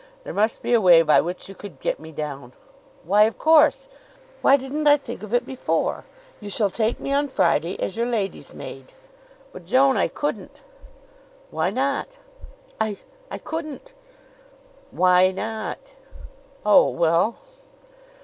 [0.23, 2.53] There must be a way by which you could get me down
[3.03, 3.87] Why, of course!
[4.41, 6.05] Why didn't I think of it before!
[6.39, 8.93] You shall take me on Friday as your lady's maid!"
[9.53, 10.63] "But, Joan, I couldn't!"
[11.51, 12.17] "Why not?"
[12.79, 12.97] "I
[13.29, 13.93] I couldn't."
[14.89, 15.77] "Why not?"
[16.65, 17.35] "Oh, well!"